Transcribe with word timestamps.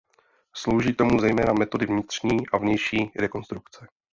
Slouží 0.53 0.93
k 0.93 0.97
tomu 0.97 1.19
zejména 1.19 1.53
metody 1.53 1.85
vnitřní 1.85 2.47
a 2.47 2.57
vnější 2.57 3.11
rekonstrukce. 3.19 3.87